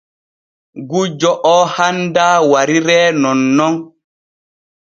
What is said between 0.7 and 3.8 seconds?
Gujjo oo handaa wariree nonnon.